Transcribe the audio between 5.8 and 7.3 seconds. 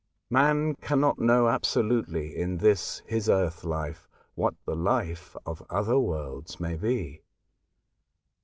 worlds may be.